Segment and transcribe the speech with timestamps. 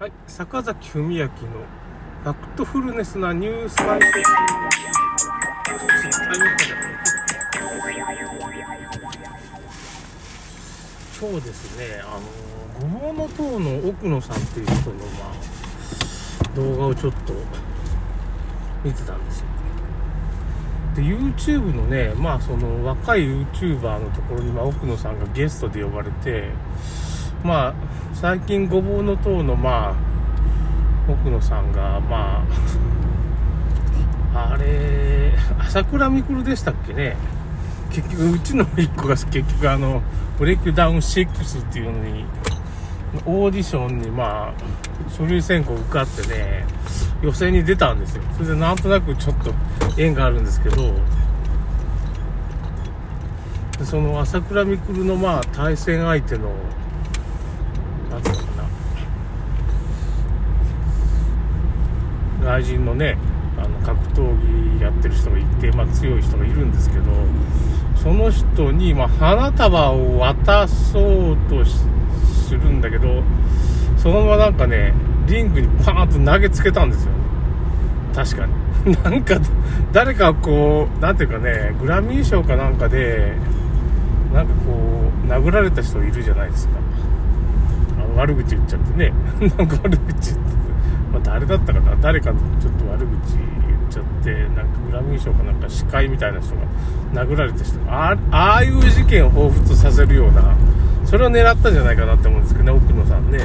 [0.00, 4.18] はい、坂崎文明のファクトフルネスなニュース解説。
[11.20, 12.18] 今日ですね、あ
[12.82, 15.32] の、ごぼうの塔の奥野さんっていう人の、ま
[16.50, 17.34] あ、動画をちょっと
[18.82, 19.46] 見てたんですよ。
[20.96, 26.48] で、YouTube のね、まあ、その若い YouTuber のところに、まあ、奥野さんがゲストで呼ばれて、
[27.44, 27.74] まあ、
[28.14, 29.94] 最近ごぼうの塔の、ま
[31.08, 32.44] あ、奥野さんが、ま
[34.34, 37.16] あ、あれ、朝倉未来でしたっけね。
[37.90, 40.02] 結局、うちの一個が結局、あの、
[40.38, 42.24] ブレイクダウン6っていうのに、
[43.26, 46.64] オーディションに、まあ、書類選考受かってね、
[47.22, 48.22] 予選に出たんですよ。
[48.36, 49.52] それでなんとなくちょっと
[49.96, 50.94] 縁があるんですけど、
[53.84, 56.52] その朝倉未来のまあ対戦相手の、
[58.10, 58.42] なんつうのか
[62.40, 63.16] な、外人のね、
[63.56, 67.04] あの格闘技やってる人がいて、まあ、強い人がいるんですけど、
[67.96, 73.22] その人に、まあ、花束を渡そうとするんだけど、
[73.96, 74.94] そのままなんかね、
[75.26, 77.12] リングにパーンと投げつけたんですよ。
[78.14, 78.96] 確かに。
[79.04, 79.36] なんか、
[79.92, 83.34] 誰かこう、なんていうかね、グラミー賞かなんかで、
[84.32, 86.79] なんかこう、殴られた人いるじゃないですか。
[88.16, 89.12] 悪口言っちゃってね。
[89.58, 90.52] なんか悪口言って、
[91.12, 100.54] まあ、誰だったかな誰かのちょっと悪口言っちゃって、なんかグラミー賞かなんか司会みたいな人が殴られた人が、ああいう事件を彷彿させるような、
[101.04, 103.38] それを狙ったんじゃないかなって思うんですけどね、奥野さんね。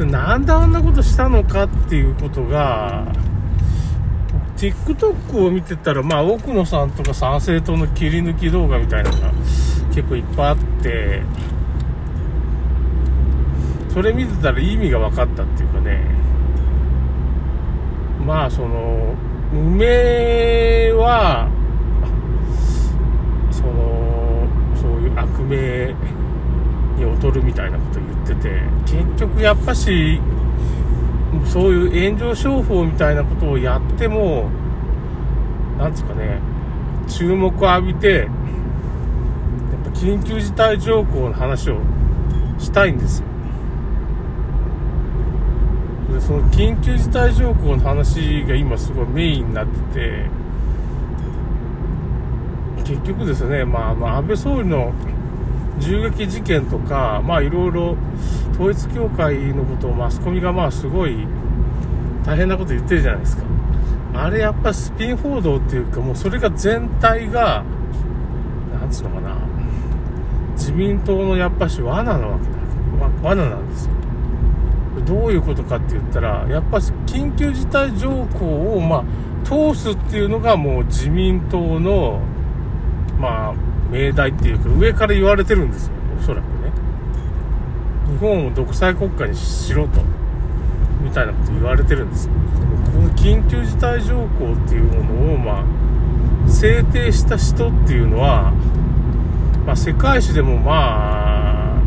[0.00, 3.06] なんであんなことしたのかっていうことが、
[4.56, 9.30] TikTok を見てたら、まあ、奥野さんとか参政党の切り抜き動画みたいなのが
[9.94, 11.22] 結構いっぱいあって、
[13.94, 16.04] それ見てたら意味が分かったっていうかね、
[18.26, 19.14] まあ、その、
[19.52, 21.48] 梅は、
[23.52, 25.94] その、そういう悪名
[26.96, 30.20] に劣るみたいなこと言ってて、結局やっぱし、
[31.46, 34.50] そういう炎上商法みたいなことをやっても、
[35.78, 36.40] なんですかね、
[37.06, 38.28] 注目を浴びて、やっ
[39.84, 41.78] ぱ緊急事態条項の話を
[42.58, 43.33] したいんですよ。
[46.14, 50.30] でその緊急事態条項の話が今すごいメインになってて、
[52.84, 54.92] 結局ですね、まあ、あの安倍総理の
[55.80, 57.96] 銃撃事件とか、まあいろいろ
[58.52, 61.26] 統一教会のことをマスコミがまあすごい
[62.24, 63.42] 大変なこと言ってるじゃないですか。
[64.14, 67.64] あれやっぱスピン報道っていうかもうそれが全体が、
[68.80, 69.36] なんつうのかな、
[70.52, 72.50] 自民党のやっぱし罠なわけだ。
[73.28, 73.93] 罠なんですよ。
[75.06, 78.44] どういうことかって言ったら、やっぱ緊急事態条項
[78.74, 79.04] をまあ
[79.44, 82.20] 通すっていうのがもう自民党の、
[83.18, 83.54] まあ、
[83.90, 86.72] 命題っていうか上から言われてるんですよおそらくね。
[88.10, 90.00] 日本を独裁国家にしろと
[91.02, 92.32] みたいなこと言われてるんですよ。
[92.86, 95.64] この緊急事態条項っていうものをま
[96.46, 98.52] あ制定した人っていうのは、
[99.66, 101.82] まあ、世界史でもまあ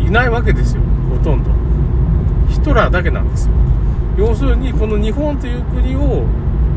[0.00, 1.69] いないわけですよほとんど。
[2.60, 3.54] ヒトラーだけなんですよ。
[4.18, 6.24] 要するにこの日本という国を、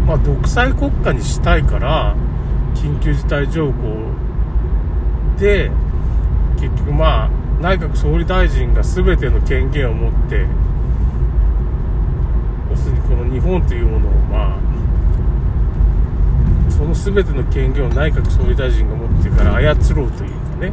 [0.07, 2.15] まあ、独裁国家にしたいから
[2.73, 3.73] 緊急事態条項
[5.37, 5.69] で
[6.55, 7.29] 結局まあ
[7.61, 10.45] 内閣総理大臣が全ての権限を持って
[12.71, 14.59] 要するにこの日本というものをまあ
[16.71, 20.71] その全ての権限を内閣総理大臣が持ってから操ろうというかね。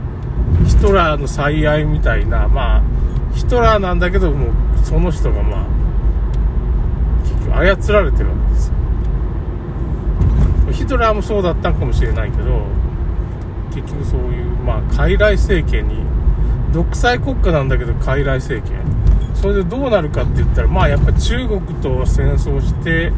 [0.67, 3.00] ヒトラーの最愛みたいなまあ
[3.35, 4.53] ヒトラーなんだけども
[4.85, 5.67] その人がまあ
[7.23, 8.75] 結局操られてるわけですよ。
[10.73, 12.63] ヒトラーもそうだったんかもしれないけど
[13.75, 15.97] 結局そういう、まあ、傀儡政権に
[16.73, 18.81] 独裁国家なんだけど傀儡政権。
[19.35, 23.11] それでどうなるかって言ったらまあやっぱ中国と戦争して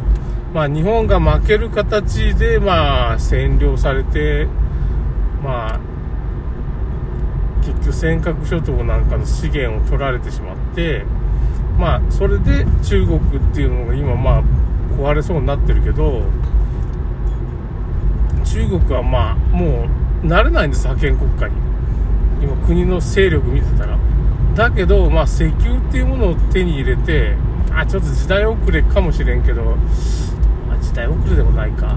[0.54, 4.46] まあ日本が負ける形でまあ占領されて
[5.42, 5.80] まあ
[7.62, 11.04] 結局尖閣諸島なんかの資源を取られてしまって
[11.78, 13.20] まあそれで中国っ
[13.54, 14.42] ていうのが今まあ
[14.98, 16.22] 壊れそうになってるけど
[18.44, 19.88] 中国はまあも
[20.22, 21.54] う慣れないんです覇権国家に。
[22.42, 23.98] 今国の勢力見てたら。
[24.54, 27.34] だけどまあ石油っていうものを手に入れて
[27.72, 29.76] あちょっと時代遅れかもしれんけど、
[30.68, 31.96] まあ、時代遅れでもないか。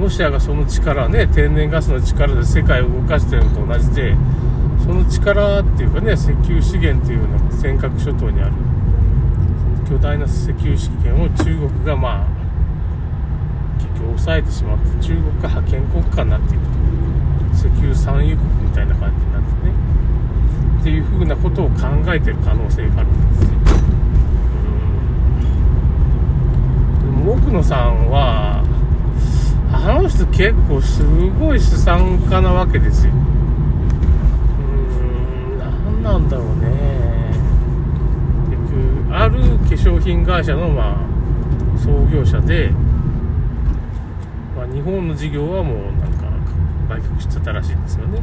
[0.00, 4.14] ロシアがその力ね天然ガスの力で世界を動かしてるのと同じで
[4.86, 8.52] その力っていうかね石油資源っていうのが尖閣諸島にある。
[9.88, 12.26] 巨大な石油資源を中国がまあ
[13.78, 16.70] 結局抑えてしまって中国が覇権国家になっていくと。
[17.52, 19.72] 石油産油国みたいな感じになってね。
[20.80, 21.74] っていうふうなことを考
[22.14, 23.48] えてる可能性があるんですよ。
[27.00, 28.62] でも奥野さんは
[29.72, 31.04] あの人結構す
[31.40, 33.12] ごい資産家なわけですよ。
[36.06, 37.32] なんだろうね。
[38.48, 42.70] 結局ある化粧品会社のまあ創業者で、
[44.56, 46.26] まあ、日本の事業はもうなんか
[46.88, 48.22] 売却しちゃったらしいんですよね。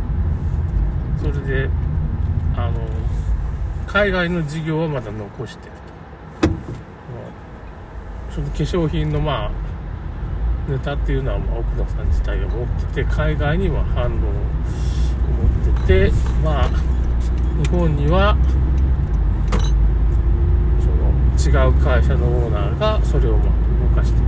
[1.17, 1.69] それで
[2.55, 2.79] あの
[3.85, 5.83] 海外の事業はまだ残してると。
[8.33, 9.51] その化粧品のまあ
[10.71, 14.21] ネタっていうのはまあ奥野さん自体が持ってて海外には反応を持
[15.83, 16.11] ってて
[16.43, 16.92] まあ
[17.61, 18.35] 日本には
[20.79, 23.49] その違う会社のオーナーがそれをまあ
[23.89, 24.25] 動かしてる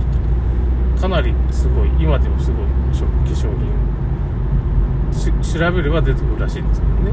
[0.96, 1.02] と。
[1.02, 2.72] かなりすごい今でもすごい化
[3.28, 3.66] 粧品
[5.42, 7.12] 調べれば出てくるらしいんですけどね。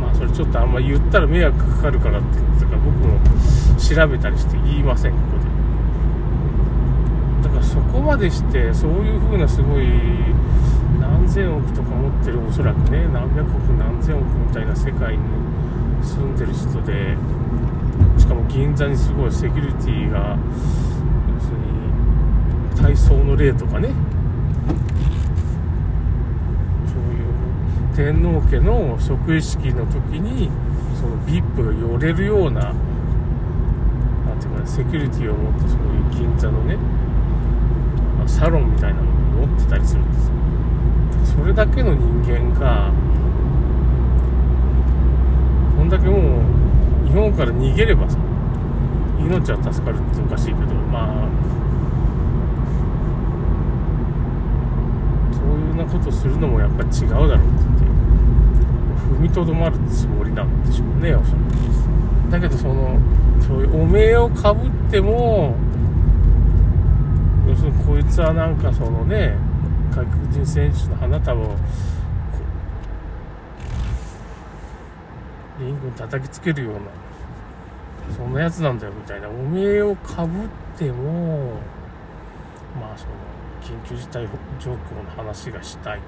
[0.00, 3.18] まあそれちょっとあんま言ったら迷惑かかるからって言ってたから僕も
[3.78, 5.44] 調べたりして言いませんここで。
[7.48, 9.84] だからそこまでしてそういう風なすごい
[11.04, 15.22] 何千億とか持ってるおそらくね何百億何千億みたいな世界に
[16.02, 17.16] 住んでる人で
[18.18, 20.38] しかも銀座にすごいセキュリティが
[21.34, 23.90] 要するに体操の例とかね。
[26.86, 30.50] そういう天皇家の即位式の時に
[30.98, 36.78] その VIP が寄れるようななんていうかねセキュリティを持ってそういう銀座のね
[38.26, 39.08] サロンみたいなの
[39.42, 40.43] を持ってたりするんですよ。
[41.34, 42.92] それだけの人間が
[45.76, 48.18] こんだけもう日本から逃げればさ
[49.18, 51.28] 命は助かるっておかしいけどまあ
[55.32, 57.84] そういうなことするのもやっぱ違うだろうってって
[59.16, 61.44] 踏みとどまるつもりなんでしょうねおそらく。
[62.30, 62.98] だけどその
[63.40, 65.56] そういうお面をかぶっても
[67.48, 69.36] 要するにこいつはなんかそのね
[69.94, 71.54] 外国人選手の花束を
[75.60, 76.80] リングに叩きつけるような
[78.16, 81.60] そんなやつなんだよみたいなお面をかぶっても
[82.80, 83.12] まあその
[83.62, 86.00] 緊急事態状況の話がしたい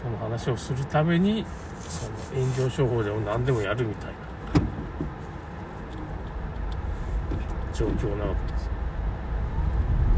[0.00, 1.44] その話をするために
[1.80, 2.08] そ
[2.38, 4.14] の炎上商法でも何でもやるみたいな
[7.74, 8.70] 状況なわけです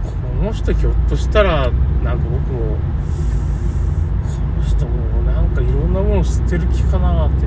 [0.04, 1.72] この人ひょっとしたら
[2.04, 2.76] なんか僕もこ
[4.58, 7.46] の人もなんかいろんなものを捨てる気かなって。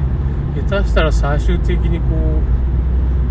[0.53, 2.07] 下手したら最終的にこ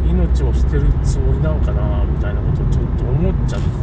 [0.06, 3.68] う命を捨てるつもりなんかなみたいなことをちょっと思っちゃって。
[3.68, 3.74] こ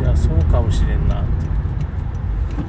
[0.00, 1.30] りゃそうかもしれんなって。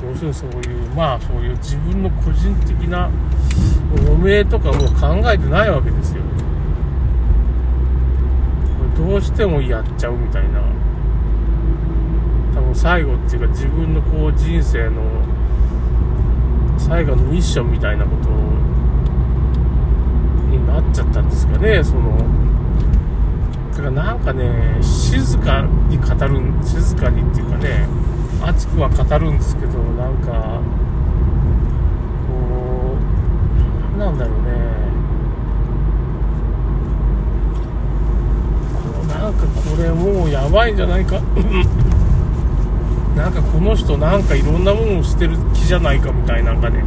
[0.05, 0.53] 要するにそうい
[0.85, 3.09] うまあそういう自分の個人的な
[4.07, 6.21] おめえとかもう考えてないわけですよ。
[9.01, 10.61] どうしてもやっちゃうみたいな。
[12.53, 15.01] 多分最後っていうか自分のこう人生の
[16.77, 18.29] 最後のミッションみたいなこと
[20.49, 21.83] になっちゃったんですかね。
[21.83, 22.15] その
[23.71, 27.87] だからなんかね静かに語る静かにっていうかね
[28.43, 30.61] 熱くは語るんですけどなんか
[32.27, 32.95] こ
[33.95, 34.80] うなんだろうね。
[39.21, 41.21] なんかこれもうやばいんじゃないか。
[43.15, 46.83] なんかこの人なんかいろんなものを捨てる気じゃないかみたいなんかね。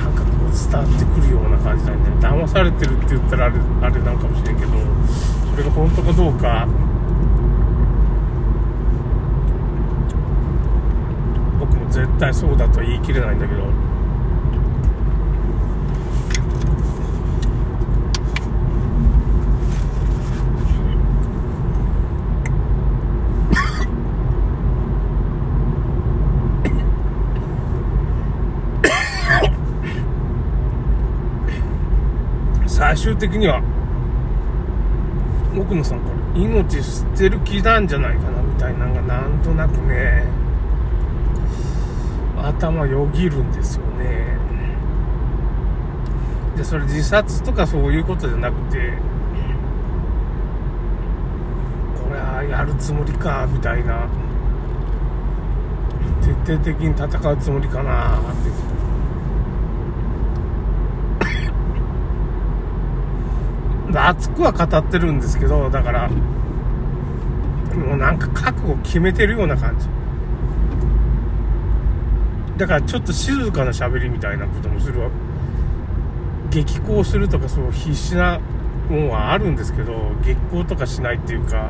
[0.00, 1.98] なんかこう伝わってくるような感じだね。
[2.20, 4.70] 騙されてるって言ったらあれあれなんかもしれんけど
[5.50, 6.68] それが本当かどうか。
[11.58, 13.64] 僕も絶対そうだとは言い切れないんだけど
[32.78, 33.62] 最終的には
[35.56, 40.24] 奥野さんから命捨てる気なんじゃないかなみたいなのがなんとなくね
[42.36, 44.38] 頭よぎるんですよね。
[46.56, 48.92] でそれ自殺とかそういうことじゃなくて
[52.04, 54.06] これはやるつもりかみたいな。
[56.22, 58.34] 徹底的に戦うつもりかなってまあ、
[63.92, 69.86] 熱くは語ってるんですけど、だから、もうなんか覚悟決めてるような感じ。
[72.58, 75.08] だからちょっと静かな喋りみたいなこともするわ。
[76.50, 78.40] 激高するとかそう必死な
[78.90, 81.68] もんはあるんですけど、激高とかしないっていうか、いや、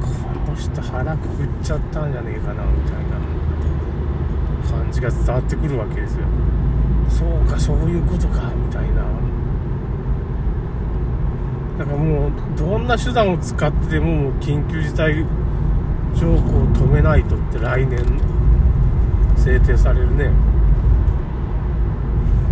[0.00, 0.08] こ
[0.50, 2.94] の人腹くくっちゃったんじゃねえかな、みたい
[4.70, 6.26] な感じが伝わってくるわけですよ。
[7.08, 9.02] そうか、そういうことか、みたいな。
[11.78, 15.24] だかもう、どんな手段を使ってでも、もう緊急事態
[16.14, 18.00] 条項を止めないとって来年
[19.36, 20.30] 制定されるね。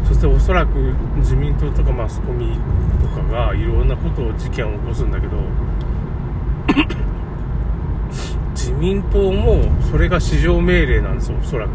[0.06, 0.76] そしておそらく
[1.16, 2.58] 自民党とかマスコミ
[3.00, 5.36] とかがいろんなことを事件を起こすんだけど、
[8.52, 11.70] 自民党もそれが市場命令なんですよ、おそらく。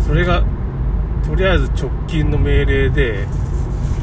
[0.00, 0.42] それが、
[1.26, 3.26] とりあえず直近の命令で、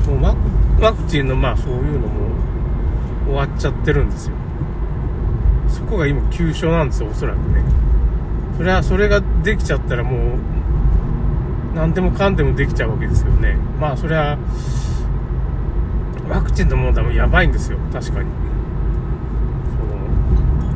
[0.07, 2.30] もうワクチンのまあそういうのも
[3.31, 4.35] 終わっちゃってるんですよ。
[5.69, 7.63] そこが今急所なんですよ、おそらくね。
[8.57, 10.19] それは、それができちゃったらもう、
[11.73, 13.55] 何でもかんでもできちゃうわけですよね。
[13.79, 14.37] まあ、それは、
[16.29, 18.29] ワクチンの問題もやばいんですよ、確かに。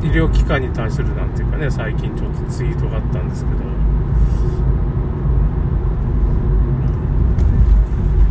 [0.00, 3.58] の、医療機関に対するなんていうかね、最近ちょっとツイートがあったんですけど、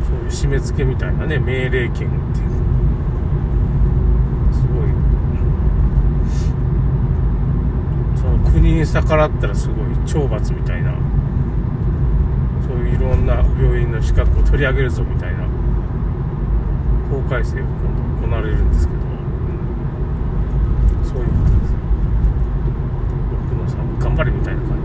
[0.08, 2.00] そういう締め付けみたいなね、命令権っ
[2.34, 2.55] ていう
[8.55, 10.94] 国に逆らったらすごい懲罰みたいな。
[12.68, 15.46] そういういろんな病院の資格を取り上げるぞみたいな。
[17.10, 19.00] 法改正を今度行われるんですけど。
[21.04, 21.74] そういうことです。
[23.50, 24.85] 奥野さん頑張れみたいな感